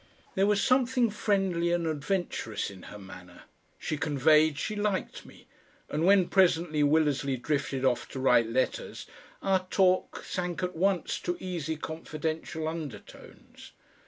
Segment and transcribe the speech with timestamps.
[0.33, 3.43] There was something friendly and adventurous in her manner;
[3.77, 5.45] she conveyed she liked me,
[5.91, 9.05] and when presently Willersley drifted off to write letters
[9.43, 13.73] our talk sank at once to easy confidential undertones.